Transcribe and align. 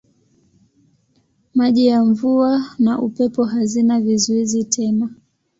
Maji 1.53 1.87
ya 1.87 2.05
mvua 2.05 2.65
na 2.79 2.99
upepo 3.01 3.43
hazina 3.43 3.99
vizuizi 4.01 4.63
tena. 4.63 5.09